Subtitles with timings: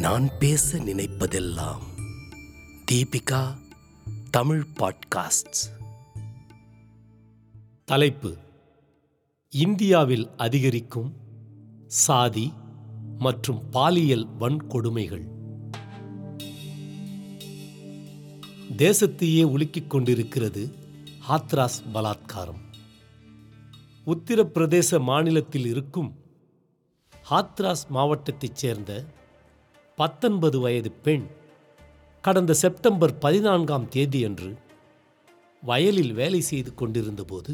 [0.00, 1.80] நான் பேச நினைப்பதெல்லாம்
[2.90, 3.58] தீபிகா
[4.30, 5.88] தமிழ் பாட்காஸ்ட்ஸ்.
[7.84, 8.36] தலைப்பு
[9.50, 11.16] இந்தியாவில் அதிகரிக்கும்
[11.86, 12.52] சாதி
[13.18, 15.28] மற்றும் பாலியல் வன்கொடுமைகள்.
[18.76, 20.74] தேசத்தையே உலுக்கிக் கொண்டிருக்கிறது
[21.28, 22.60] ஹாத்ராஸ் பலாத்காரம்.
[24.06, 26.14] உத்தரப்பிரதேச மாநிலத்தில் இருக்கும்
[27.30, 29.18] ஹாத்ராஸ் மாவட்டத்தைச் சேர்ந்த
[30.00, 31.26] பத்தொன்பது வயது பெண்.
[32.22, 34.50] கடந்த செப்டம்பர் பதினான்காம் தேதியன்று
[35.62, 37.52] வயலில் வேலை செய்து கொண்டிருந்தபோது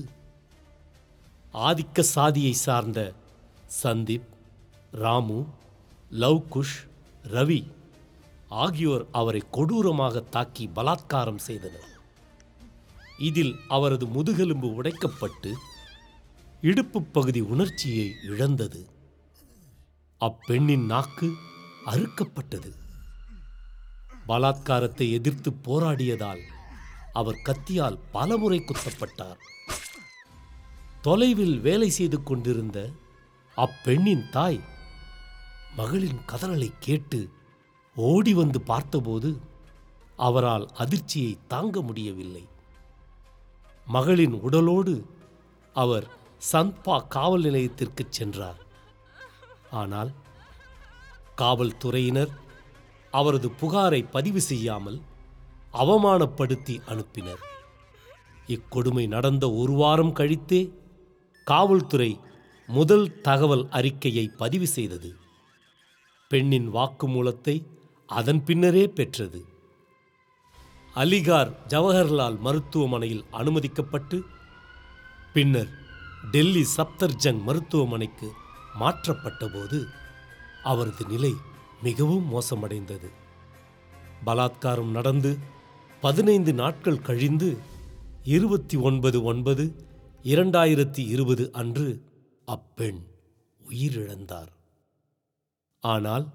[1.55, 3.13] ஆதிக்க சாதியை சார்ந்த
[3.83, 4.29] சந்தீப்
[4.91, 5.45] ராமு
[6.11, 6.77] லவ்குஷ்
[7.33, 7.61] ரவி
[8.49, 11.91] ஆகியோர் அவரை கொடூரமாக தாக்கி பலாத்காரம் செய்தனர்.
[13.19, 15.53] இதில் அவரது முதுகெலும்பு உடைக்கப்பட்டு
[16.61, 18.87] இடுப்பு பகுதி உணர்ச்சியை இழந்தது.
[20.19, 21.31] அப்பெண்ணின் நாக்கு
[21.87, 22.71] அறுக்கப்பட்டது.
[24.29, 26.43] பலாத்காரத்தை எதிர்த்து போராடியதால்
[27.13, 29.39] அவர் கத்தியால் பலமுறை குத்தப்பட்டார்.
[31.03, 32.79] தொலைவில் வேலை செய்து கொண்டிருந்த
[33.57, 34.61] அப்பெண்ணின் தாய்
[35.77, 37.31] மகளின் கதறலை கேட்டு
[37.97, 39.31] ஓடி வந்து பார்த்தபோது
[40.17, 42.45] அவரால் அதிர்ச்சியை தாங்க முடியவில்லை.
[43.87, 44.95] மகளின் உடலோடு
[45.75, 46.07] அவர்
[46.53, 48.61] சந்த்பா காவல் நிலையத்திற்கு சென்றார்.
[49.71, 50.11] ஆனால்
[51.41, 52.33] காவல்துறையினர்
[53.11, 54.99] அவரது புகாரை பதிவு செய்யாமல்
[55.73, 57.43] அவமானப்படுத்தி அனுப்பினர்.
[58.47, 60.61] இக்கொடுமை நடந்த ஒரு வாரம் கழித்தே
[61.47, 62.11] காவல்துறை
[62.69, 65.11] முதல் தகவல் அறிக்கையை பதிவு செய்தது.
[66.31, 67.57] பெண்ணின் வாக்குமூலத்தை
[68.09, 69.41] அதன் பின்னரே பெற்றது.
[70.95, 74.19] அலிகார் ஜவஹர்லால் மருத்துவமனையில் அனுமதிக்கப்பட்டு
[75.33, 75.73] பின்னர்
[76.31, 78.29] டெல்லி சப்தர்ஜங் மருத்துவமனைக்கு
[78.81, 79.79] மாற்றப்பட்டபோது
[80.71, 81.33] அவரது நிலை
[81.83, 83.09] மிகவும் மோசமடைந்தது.
[84.27, 85.31] பலாத்காரம் நடந்து
[86.03, 87.49] பதினைந்து நாட்கள் கழிந்து
[88.35, 89.65] இருபத்தி ஒன்பது ஒன்பது
[90.23, 91.89] இரண்டாயிரத்தி இருபது அன்று
[92.49, 93.01] அப்பெண்
[93.63, 94.51] உயிரிழந்தார்.
[95.85, 96.27] ஆனால்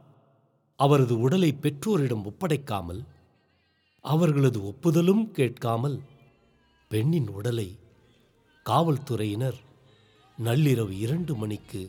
[0.80, 3.02] அவரது உடலை பெற்றோரிடம் ஒப்படைக்காமல்
[4.06, 5.98] அவர்களது ஒப்புதலும் கேட்காமல்
[6.92, 7.70] பெண்ணின் உடலை
[8.66, 9.60] காவல்துறையினர்
[10.38, 11.82] நள்ளிரவு இரண்டு மணிக்கு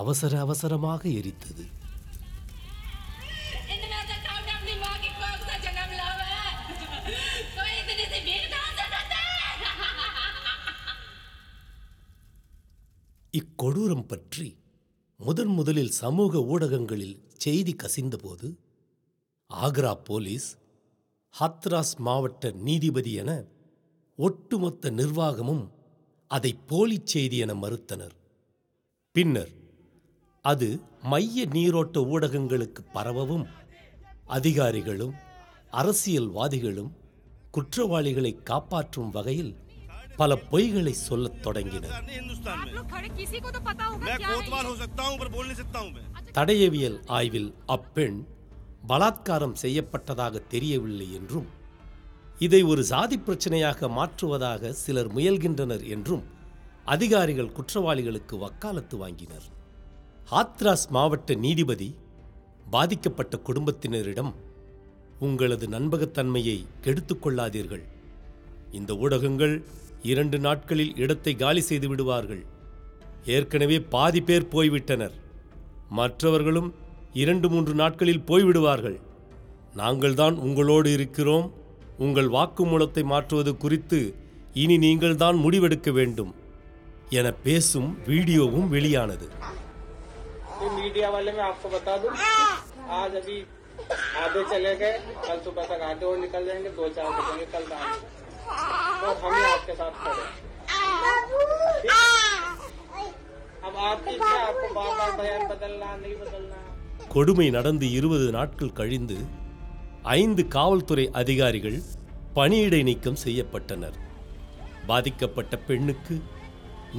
[0.00, 1.64] அவசர அவசரமாக எரித்தது.
[13.40, 14.48] இக்கொடூரம் பற்றி
[15.20, 18.48] முதன் முதலில் சமூக ஊடகங்களில் செய்தி கசிந்தபோது
[19.50, 20.48] ஆக்ரா போலீஸ்
[21.34, 23.30] ஹத்ராஸ் மாவட்ட நீதிபதி என
[24.18, 25.64] ஒட்டுமொத்த நிர்வாகமும்
[26.30, 28.14] அதை போலிச் செய்தி என மறுத்தனர்.
[29.14, 29.52] பின்னர்
[30.44, 30.66] அது
[31.02, 33.46] மைய நீரோட்ட ஊடகங்களுக்கு பரவவும்
[34.26, 35.14] அதிகாரிகளும்
[35.72, 36.90] அரசியல்வாதிகளும்
[37.50, 39.56] குற்றவாளிகளை காப்பாற்றும் வகையில்
[40.16, 41.94] பல பொய்களை சொல்லத் தொடங்கினர்.
[46.32, 48.26] தடையவியல் ஆய்வில் அப்பெண்
[48.88, 51.48] பலாத்காரம் செய்யப்பட்டதாக தெரியவில்லை என்றும்
[52.38, 56.24] இதை ஒரு சாதி பிரச்சனையாக மாற்றுவதாக சிலர் முயல்கின்றனர் என்றும்
[56.84, 59.46] அதிகாரிகள் குற்றவாளிகளுக்கு வக்காலத்து வாங்கினர்.
[60.30, 61.94] ஹாத்ராஸ் மாவட்ட நீதிபதி
[62.70, 64.32] பாதிக்கப்பட்ட குடும்பத்தினரிடம்
[65.18, 67.82] உங்களது நண்பகத்தன்மையை கெடுத்துக்கொள்ளாதீர்கள்
[68.72, 69.64] இந்த ஊடகங்கள்
[70.02, 72.44] இரண்டு நாட்களில் இடத்தை காலி செய்து விடுவார்கள்.
[73.24, 75.10] ஏற்கனவே பாதி பேர் போய்விட்டனர்.
[75.88, 76.74] மற்றவர்களும்
[77.12, 79.00] இரண்டு மூன்று நாட்களில் போய்விடுவார்கள்.
[79.76, 81.52] நாங்கள்தான் உங்களோடு இருக்கிறோம்.
[81.98, 84.14] உங்கள் வாக்குமூலத்தை மாற்றுவது குறித்து
[84.52, 86.34] இனி நீங்கள்தான் முடிவெடுக்க வேண்டும்.
[87.10, 89.28] என பேசும் வீடியோவும் வெளியானது.
[90.61, 92.11] ये मीडिया वाले मैं आपको बता दूं
[92.97, 93.37] आज अभी
[94.23, 94.93] आधे चले गए
[95.27, 98.07] कल सुबह तक आधे और निकल जाएंगे दो चार बजेंगे कल रात को।
[99.01, 100.31] तो हम ही आपके साथ खड़े हैं।
[103.67, 106.57] अब आपकी इच्छा है, आपको बार बार बयान बदलना नहीं बदलना
[107.13, 109.15] கொடுமை நடந்து இருபது நாட்கள் கழிந்து
[110.17, 111.77] ஐந்து காவல்துறை அதிகாரிகள்
[112.35, 113.97] பணியிடை நீக்கம் செய்யப்பட்டனர்
[114.89, 116.15] பாதிக்கப்பட்ட பெண்ணுக்கு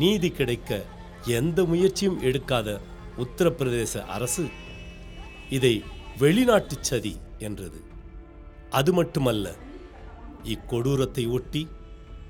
[0.00, 0.70] நீதி கிடைக்க
[1.38, 2.69] எந்த முயற்சியும் எடுக்காத
[3.23, 4.45] உத்தரப்பிரதேச அரசு
[5.50, 5.73] இதை
[6.17, 7.79] வெளிநாட்டு சதி என்றது.
[8.69, 9.56] அது மட்டுமல்ல
[10.53, 11.62] இக்கொடூரத்தை ஒட்டி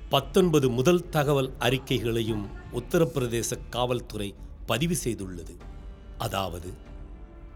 [0.08, 4.28] பத்தொன்பது முதல் தகவல் அறிக்கைகளையும் உத்தரப்பிரதேச காவல்துறை
[4.66, 5.54] பதிவு செய்துள்ளது.
[6.18, 6.70] அதாவது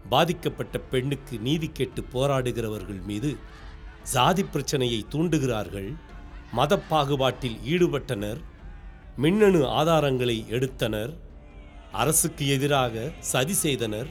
[0.09, 3.31] பாதிக்கப்பட்ட பெண்ணுக்கு நீதி கேட்டு போராடுகிறவர்கள் மீது
[4.13, 5.89] சாதி பிரச்சனையை தூண்டுகிறார்கள்
[6.51, 8.39] மத பாகுபாட்டில் ஈடுபட்டனர்
[9.17, 11.13] மின்னணு ஆதாரங்களை எடுத்தனர்
[11.91, 14.07] அரசுக்கு எதிராக சதி செய்தனர்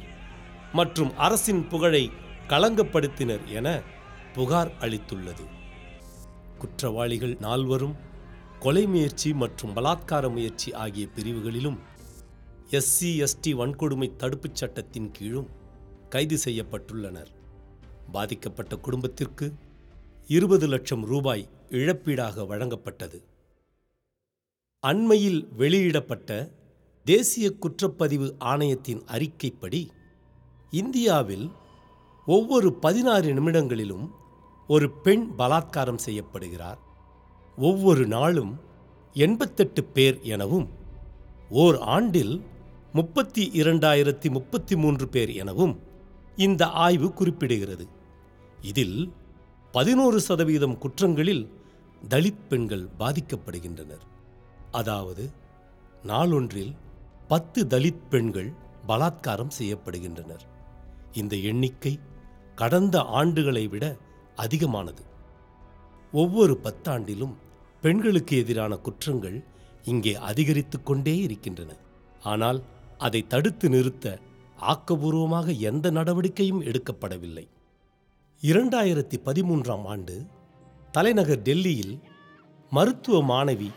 [0.72, 2.10] மற்றும் அரசின் புகழை
[2.48, 3.82] களங்கப்படுத்தினர் என
[4.34, 5.44] புகார் அளித்துள்ளது.
[6.58, 7.96] குற்றவாளிகள் நால்வரும்
[8.58, 11.78] கொலை முயற்சி மற்றும் பலாத்கார முயற்சி ஆகிய பிரிவுகளிலும்
[12.70, 15.48] எஸ்சி எஸ்டி வன்கொடுமை தடுப்புச் சட்டத்தின் கீழும்
[16.08, 17.30] கைது செய்யப்பட்டுள்ளனர்.
[18.12, 19.54] பாதிக்கப்பட்ட குடும்பத்திற்கு
[20.26, 23.24] இருபது லட்சம் ரூபாய் இழப்பீடாக வழங்கப்பட்டது.
[24.80, 26.58] அண்மையில் வெளியிடப்பட்ட
[27.04, 29.88] தேசிய குற்றப்பதிவு ஆணையத்தின் அறிக்கைப்படி
[30.70, 31.50] இந்தியாவில்
[32.26, 34.10] ஒவ்வொரு பதினாறு நிமிடங்களிலும்
[34.68, 36.78] ஒரு பெண் பலாத்காரம் செய்யப்படுகிறார்.
[37.56, 38.60] ஒவ்வொரு நாளும்
[39.12, 40.68] எண்பத்தெட்டு பேர் எனவும்
[41.50, 42.44] ஓர் ஆண்டில்
[42.92, 45.80] முப்பத்தி இரண்டாயிரத்தி முப்பத்தி மூன்று பேர் எனவும்
[46.36, 47.88] இந்த ஆய்வு குறிப்பிடுகிறது.
[48.60, 49.12] இதில்
[49.72, 51.48] பதினோரு சதவீதம் குற்றங்களில்
[52.08, 54.04] தலித் பெண்கள் பாதிக்கப்படுகின்றனர்.
[54.70, 55.30] அதாவது
[56.02, 56.74] நாளொன்றில்
[57.30, 58.52] பத்து தலித் பெண்கள்
[58.88, 60.44] பலாத்காரம் செய்யப்படுகின்றனர்.
[61.12, 61.98] இந்த எண்ணிக்கை
[62.54, 63.84] கடந்த ஆண்டுகளை விட
[64.36, 65.02] அதிகமானது.
[66.12, 67.34] ஒவ்வொரு பத்தாண்டிலும்
[67.80, 69.44] பெண்களுக்கு எதிரான குற்றங்கள்
[69.84, 71.76] இங்கே அதிகரித்து கொண்டே இருக்கின்றன.
[72.22, 72.62] ஆனால்
[72.98, 74.18] அதை தடுத்து நிறுத்த
[74.60, 77.46] ஆக்கபூர்வமாக எந்த நடவடிக்கையும் எடுக்கப்படவில்லை.
[78.40, 80.26] இரண்டாயிரத்தி பதிமூன்றாம் ஆண்டு
[80.92, 81.94] தலைநகர் டெல்லியில்
[82.70, 83.70] மருத்துவ மாணவி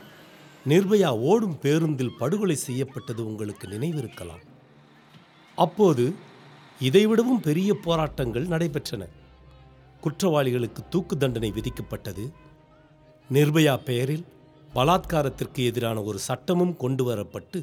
[0.72, 4.44] நிர்பயா ஓடும் பேருந்தில் படுகொலை செய்யப்பட்டது உங்களுக்கு நினைவிருக்கலாம்.
[5.58, 6.04] அப்போது
[6.82, 9.04] இதைவிடவும் பெரிய போராட்டங்கள் நடைபெற்றன.
[10.04, 12.24] குற்றவாளிகளுக்கு தூக்கு தண்டனை விதிக்கப்பட்டது.
[13.30, 14.26] நிர்பயா பெயரில்
[14.76, 17.60] பலாத்காரத்திற்கு எதிரான ஒரு சட்டமும் கொண்டு வரப்பட்டு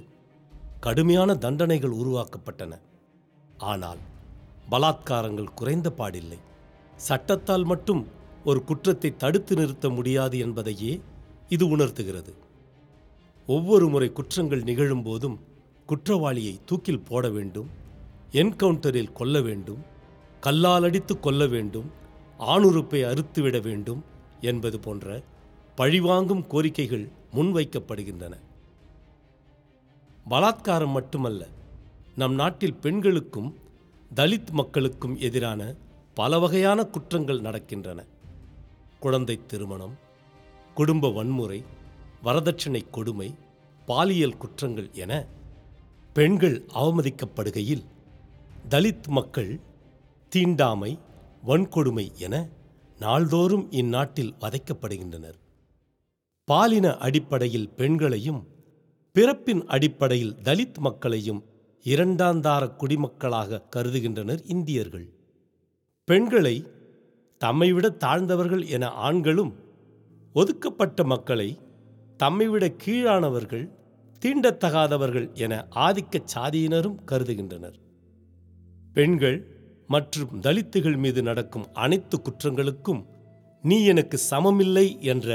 [0.81, 2.73] கடுமையான தண்டனைகள் உருவாக்கப்பட்டன.
[3.73, 4.01] ஆனால்
[4.71, 6.41] பலாத்காரங்கள் குறைந்த பாடில்லை.
[7.09, 8.03] சட்டத்தால் மட்டும்
[8.45, 10.93] ஒரு குற்றத்தை தடுத்து நிறுத்த முடியாது என்பதையே
[11.49, 12.33] இது உணர்த்துகிறது.
[13.51, 15.37] ஒவ்வொரு முறை குற்றங்கள் நிகழும்போதும்
[15.87, 17.69] குற்றவாளியை தூக்கில் போட வேண்டும்
[18.33, 19.81] என்கவுண்டரில் கொல்ல வேண்டும்
[20.41, 21.89] கல்லால் அடித்து கொல்ல வேண்டும்
[22.39, 24.05] ஆணுறுப்பை அறுத்துவிட வேண்டும்
[24.41, 25.23] என்பது போன்ற
[25.75, 27.05] பழிவாங்கும் கோரிக்கைகள்
[27.35, 28.35] முன்வைக்கப்படுகின்றன.
[30.31, 31.43] பலாத்காரம் மட்டுமல்ல
[32.17, 33.51] நம் நாட்டில் பெண்களுக்கும்
[34.15, 35.75] தலித் மக்களுக்கும் எதிரான
[36.15, 38.01] பல வகையான குற்றங்கள் நடக்கின்றன.
[39.01, 39.99] குழந்தை திருமணம்
[40.75, 41.61] குடும்ப வன்முறை
[42.23, 43.35] வரதட்சணை கொடுமை
[43.87, 45.27] பாலியல் குற்றங்கள் என
[46.13, 47.85] பெண்கள் அவமதிக்கப்படுகையில்
[48.69, 49.61] தலித் மக்கள்
[50.29, 50.99] தீண்டாமை
[51.47, 52.49] வன்கொடுமை என
[52.99, 55.39] நாள்தோறும் இந்நாட்டில் வதைக்கப்படுகின்றனர்.
[56.45, 58.49] பாலின அடிப்படையில் பெண்களையும்
[59.13, 61.45] பிறப்பின் அடிப்படையில் தலித் மக்களையும்
[61.85, 65.09] இரண்டாந்தார குடிமக்களாக கருதுகின்றனர் இந்தியர்கள்.
[66.05, 66.67] பெண்களை
[67.39, 69.55] தம்மைவிட தாழ்ந்தவர்கள் என ஆண்களும்
[70.33, 71.59] ஒதுக்கப்பட்ட மக்களை
[72.21, 73.67] தம்மைவிட கீழானவர்கள்
[74.23, 77.77] தீண்டத்தகாதவர்கள் என ஆதிக்கச் சாதியினரும் கருதுகின்றனர்.
[78.95, 79.39] பெண்கள்
[79.87, 83.03] மற்றும் தலித்துகள் மீது நடக்கும் அனைத்து குற்றங்களுக்கும்
[83.63, 85.29] நீ எனக்கு சமமில்லை என்ற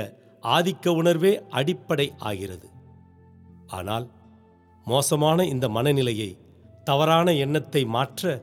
[0.44, 2.68] ஆதிக்க உணர்வே அடிப்படை ஆகிறது.
[3.68, 4.06] ஆனால்
[4.86, 6.38] மோசமான இந்த மனநிலையை
[6.84, 8.42] தவறான எண்ணத்தை மாற்ற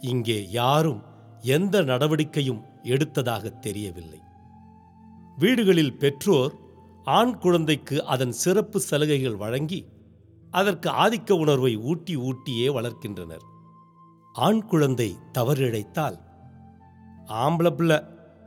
[0.00, 1.02] இங்கே யாரும்
[1.40, 4.20] எந்த நடவடிக்கையும் எடுத்ததாக தெரியவில்லை.
[5.36, 6.54] வீடுகளில் பெற்றோர்
[7.04, 9.86] ஆண் குழந்தைக்கு அதன் சிறப்பு சலுகைகள் வழங்கி
[10.50, 13.44] அதற்கு ஆதிக்க உணர்வை ஊட்டி ஊட்டியே வளர்க்கின்றனர்.
[14.32, 16.18] ஆண் குழந்தை தவறிழைத்தால்
[17.26, 17.96] ஆம்பளை பிள்ளை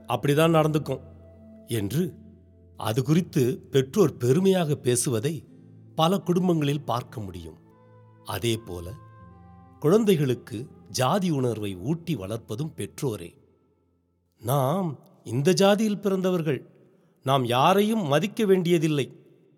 [0.08, 1.02] அப்படிதான் நடந்துக்கும்
[1.68, 2.14] என்று
[2.78, 5.48] அது குறித்து பெற்றோர் பெருமையாக பேசுவதை
[5.96, 7.58] பல குடும்பங்களில் பார்க்க முடியும்.
[8.24, 8.94] அதேபோல
[9.80, 13.34] குழந்தைகளுக்கு ஜாதி உணர்வை ஊட்டி வளர்ப்பதும் பெற்றோரே.
[14.40, 16.73] நாம் இந்த ஜாதியில் பிறந்தவர்கள்
[17.24, 19.16] நாம் யாரையும் மதிக்க வேண்டியதில்லை.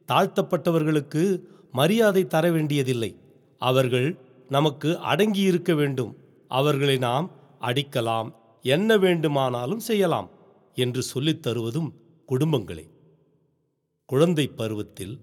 [0.08, 1.42] தாழ்த்தப்பட்டவர்களுக்கு
[1.72, 3.16] மரியாதை தர வேண்டியதில்லை.
[3.58, 4.18] அவர்கள்
[4.50, 6.18] நமக்கு அடங்கியிருக்க வேண்டும்.
[6.48, 7.32] அவர்களை நாம்
[7.62, 8.34] அடிக்கலாம்.
[8.62, 10.30] என்ன வேண்டுமானாலும் செய்யலாம்
[10.74, 11.94] என்று சொல்லித் தருவதும்
[12.30, 12.90] குடும்பங்களே.
[14.06, 15.20] குழந்தை பருவத்தில்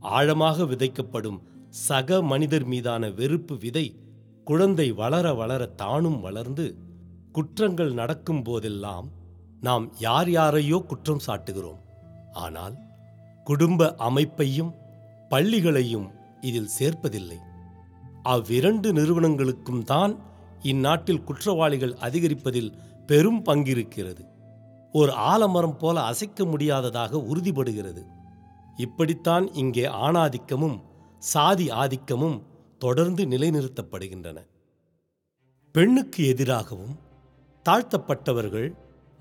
[0.00, 3.96] ஆழமாக விதைக்கப்படும் சக மனிதர் மீதான வெறுப்பு விதை
[4.44, 6.76] குழந்தை வளர வளர தானும் வளர்ந்து
[7.32, 9.08] குற்றங்கள் நடக்கும் போதெல்லாம்
[9.60, 11.82] நாம் யார் யாரையோ குற்றம் சாட்டுகிறோம்.
[12.34, 12.76] ஆனால்
[13.44, 14.74] குடும்ப அமைப்பையும்
[15.28, 16.06] பள்ளிகளையும்
[16.40, 17.38] இதில் சேர்ப்பதில்லை.
[18.22, 20.12] அவ்விரண்டு நிறுவனங்களுக்கும் தான்
[20.62, 22.70] இந்நாட்டில் குற்றவாளிகள் அதிகரிப்பதில்
[23.06, 24.22] பெரும் பங்கிருக்கிறது.
[24.92, 28.02] ஒரு ஆலமரம் போல அசைக்க முடியாததாக உறுதிப்படுகிறது
[28.76, 30.76] இப்படித்தான் இங்கே ஆணாதிக்கமும்
[31.18, 32.38] சாதி ஆதிக்கமும்
[32.78, 34.38] தொடர்ந்து நிலைநிறுத்தப்படுகின்றன.
[35.74, 36.94] பெண்ணுக்கு எதிராகவும்
[37.66, 38.68] தாழ்த்தப்பட்டவர்கள்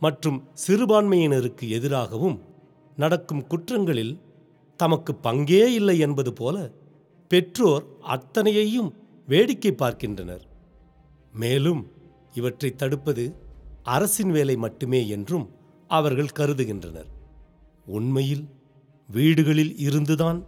[0.02, 2.38] மற்றும் சிறுபான்மையினருக்கு எதிராகவும்
[2.96, 4.14] நடக்கும் குற்றங்களில்
[4.80, 6.58] தமக்கு பங்கே இல்லை என்பது போல
[7.32, 8.90] பெற்றோர் அத்தனையையும்
[9.28, 10.44] வேடிக்கை பார்க்கின்றனர்.
[11.34, 11.82] மேலும்
[12.34, 13.24] இவற்றை தடுப்பது
[13.84, 15.46] அரசின் வேலை மட்டுமே என்றும்
[15.88, 17.10] அவர்கள் கருதுகின்றனர்.
[17.86, 18.44] உண்மையில்
[19.10, 20.40] வீடுகளில் இருந்துதான்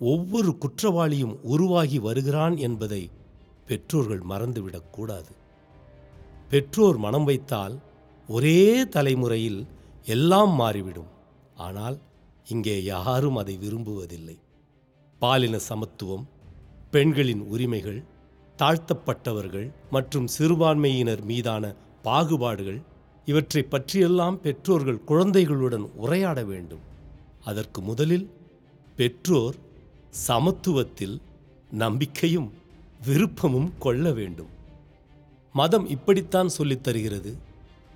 [0.00, 3.02] ஒவ்வொரு குற்றவாளியும் உருவாகி வருகிறான் என்பதை
[3.66, 5.32] பெற்றோர்கள் மறந்துவிடக்கூடாது
[6.50, 7.74] பெற்றோர் மனம் வைத்தால்
[8.28, 9.60] ஒரே தலைமுறையில்
[10.04, 11.10] எல்லாம் மாறிவிடும்.
[11.54, 12.00] ஆனால்
[12.48, 14.38] இங்கே யாரும் அதை விரும்புவதில்லை.
[15.18, 16.28] பாலின சமத்துவம்
[16.90, 18.04] பெண்களின் உரிமைகள்
[18.58, 22.82] தாழ்த்தப்பட்டவர்கள் மற்றும் சிறுபான்மையினர் மீதான பாகுபாடுகள்
[23.24, 26.80] இவற்றை பற்றியெல்லாம் பெற்றோர்கள் குழந்தைகளுடன் உரையாட வேண்டும்.
[27.42, 28.30] அதற்கு முதலில்
[28.96, 29.54] பெற்றோர்
[30.28, 31.20] சமத்துவத்தில்
[31.70, 32.52] நம்பிக்கையும்
[33.06, 34.48] விருப்பமும் கொள்ள வேண்டும்.
[35.52, 37.36] மதம் இப்படித்தான் சொல்லித் தருகிறது.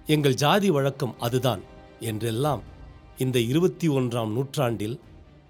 [0.06, 1.60] எங்கள் ஜாதி வழக்கம் அதுதான்
[2.00, 2.76] என்றெல்லாம்
[3.18, 5.00] இந்த இருபத்தி ஒன்றாம் நூற்றாண்டில்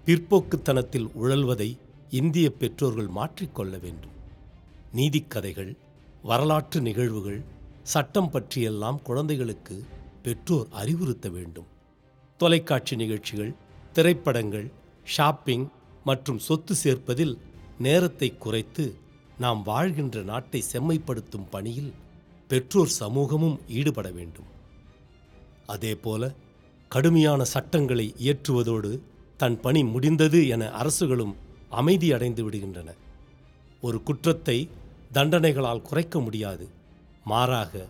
[0.05, 1.77] பிற்போக்குத்தனத்தில் உழல்வதை
[2.09, 4.15] இந்திய பெற்றோர்கள் மாற்றிக்கொள்ள வேண்டும்.
[4.95, 5.75] நீதிக்கதைகள்
[6.23, 7.43] வரலாற்று நிகழ்வுகள்
[7.83, 9.83] சட்டம் பற்றியெல்லாம் குழந்தைகளுக்கு
[10.23, 11.65] பெற்றோர் அறிவுறுத்த வேண்டும்.
[12.37, 13.53] தொலைக்காட்சி நிகழ்ச்சிகள்
[13.93, 14.71] திரைப்படங்கள்
[15.03, 15.69] ஷாப்பிங்
[16.03, 17.37] மற்றும் சொத்து சேர்ப்பதில்
[17.79, 18.95] நேரத்தை குறைத்து
[19.39, 21.93] நாம் வாழ்கின்ற நாட்டை செம்மைப்படுத்தும் பணியில்
[22.47, 24.49] பெற்றோர் சமூகமும் ஈடுபட வேண்டும்.
[25.65, 26.33] அதேபோல
[26.93, 28.99] கடுமையான சட்டங்களை இயற்றுவதோடு
[29.37, 31.35] தன் பணி முடிந்தது என அரசுகளும்
[31.69, 32.89] அமைதி அடைந்து விடுகின்றன.
[33.81, 34.69] ஒரு குற்றத்தை
[35.13, 36.69] தண்டனைகளால் குறைக்க முடியாது.
[37.23, 37.85] மாறாக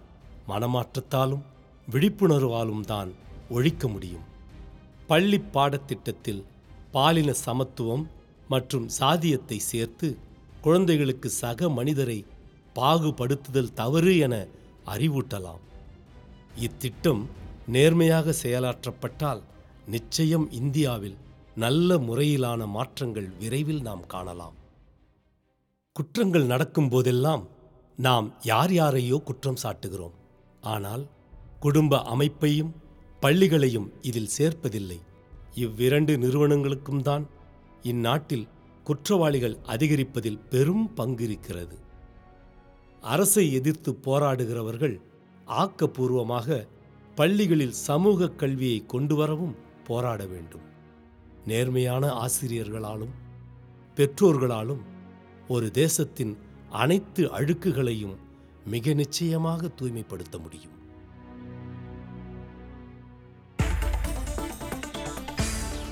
[0.48, 1.44] மனமாற்றத்தாலும்
[1.92, 3.12] விழிப்புணர்வாலும் தான்
[3.50, 4.26] ஒழிக்க முடியும்.
[5.08, 6.44] பள்ளி பாடத்திட்டத்தில்
[6.92, 8.06] பாலின சமத்துவம்
[8.48, 10.18] மற்றும் சாதியத்தை சேர்த்து
[10.62, 12.26] குழந்தைகளுக்கு சக மனிதரை
[12.76, 14.36] பாகுபடுத்துதல் தவறு என
[14.86, 15.64] அறிவூட்டலாம்.
[16.56, 17.22] இத்திட்டம்
[17.74, 19.42] நேர்மையாக செயலாற்றப்பட்டால்
[19.94, 21.18] நிச்சயம் இந்தியாவில்
[21.64, 24.56] நல்ல முறையிலான மாற்றங்கள் விரைவில் நாம் காணலாம்.
[25.96, 27.44] குற்றங்கள் நடக்கும் போதெல்லாம்
[27.98, 30.16] நாம் யார் யாரையோ குற்றம் சாட்டுகிறோம்.
[30.74, 31.04] ஆனால்
[31.60, 32.72] குடும்ப அமைப்பையும்
[33.22, 35.00] பள்ளிகளையும் இதில் சேர்ப்பதில்லை.
[35.64, 37.26] இவ்விரண்டு நிறுவனங்களுக்கும் தான்
[37.92, 38.48] இந்நாட்டில்
[38.88, 41.78] குற்றவாளிகள் அதிகரிப்பதில் பெரும் பங்கிருக்கிறது.
[43.04, 44.96] அரசை எதிர்த்து போராடுகிறவர்கள்
[45.62, 46.66] ஆக்கப்பூர்வமாக
[47.20, 49.56] பள்ளிகளில் சமூக கல்வியை கொண்டு வரவும்
[49.88, 50.62] போராட வேண்டும்.
[51.46, 53.14] நேர்மையான ஆசிரியர்களாலும்
[53.96, 54.84] பெற்றோர்களாலும்
[55.48, 56.38] ஒரு தேசத்தின்
[56.70, 58.16] அனைத்து அழுக்குகளையும்
[58.66, 60.76] மிக நிச்சயமாக தூய்மைப்படுத்த முடியும்.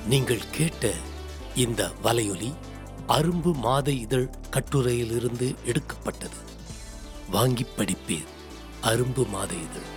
[0.08, 0.92] நீங்கள் கேட்ட
[1.54, 2.52] இந்த வலையொலி
[3.08, 6.40] அரும்பு மாத இதழ் கட்டுரையிலிருந்து எடுக்கப்பட்டது.
[7.30, 8.28] வாங்கி படிப்பீர்.
[8.82, 9.96] அரும்பு மாத இதழ்.